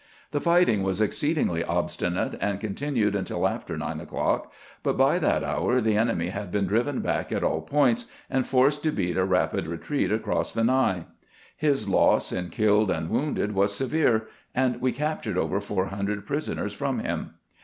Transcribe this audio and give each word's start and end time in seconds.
The 0.31 0.41
fighting 0.41 0.81
was 0.81 0.99
exceedingly 0.99 1.63
obstinate, 1.63 2.35
and 2.41 2.59
continued 2.59 3.13
until 3.15 3.47
after 3.47 3.77
nine 3.77 3.99
o'clock; 3.99 4.51
but 4.81 4.97
by 4.97 5.19
that 5.19 5.43
hour 5.43 5.79
the 5.79 5.95
enemy 5.95 6.29
had 6.29 6.51
been 6.51 6.65
driven 6.65 7.01
back 7.01 7.31
at 7.31 7.43
all 7.43 7.61
points, 7.61 8.07
and 8.27 8.47
forced 8.47 8.81
to 8.81 8.91
beat 8.91 9.15
a 9.15 9.23
rapid 9.25 9.67
retreat 9.67 10.11
across 10.11 10.53
the 10.53 10.63
Ny. 10.63 11.05
His 11.55 11.87
loss 11.87 12.31
in 12.31 12.49
killed 12.49 12.89
and 12.89 13.11
wounded 13.11 13.53
was 13.53 13.75
severe, 13.75 14.27
and 14.55 14.81
we 14.81 14.91
captured 14.91 15.37
over 15.37 15.61
four 15.61 15.85
hundred 15.89 16.25
prison 16.25 16.57
ers 16.57 16.73
from 16.73 16.97
him. 17.01 17.35